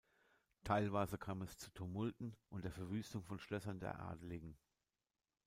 Teilweise 0.63 1.19
kam 1.19 1.43
es 1.43 1.57
zu 1.59 1.69
Tumulten 1.75 2.35
und 2.49 2.65
der 2.65 2.71
Verwüstung 2.71 3.21
von 3.23 3.37
Schlössern 3.37 3.79
der 3.79 3.99
Adeligen. 3.99 4.57